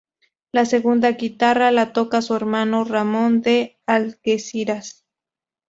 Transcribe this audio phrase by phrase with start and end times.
[0.51, 5.05] La segunda guitarra la toca su hermano Ramón de Algeciras.